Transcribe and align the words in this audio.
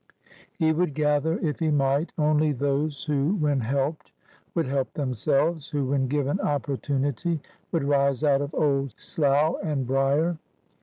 He 0.57 0.71
would 0.73 0.95
gather, 0.95 1.37
if 1.47 1.59
he 1.59 1.69
might, 1.69 2.11
only 2.17 2.53
those 2.53 3.03
who 3.03 3.35
when 3.35 3.59
helped 3.59 4.11
would 4.55 4.65
help 4.65 4.91
themselves— 4.93 5.67
who 5.69 5.85
when 5.89 6.07
given 6.07 6.39
opportunity 6.39 7.39
would 7.71 7.83
rise 7.83 8.23
out 8.23 8.41
of 8.41 8.51
old 8.55 8.99
slough 8.99 9.57
and 9.61 9.85
briar. 9.85 10.39